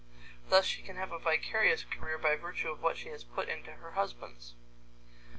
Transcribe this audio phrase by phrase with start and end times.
[0.49, 3.73] Thus she can have a vicarious career by virtue of what she has put into
[3.73, 4.55] her husband's.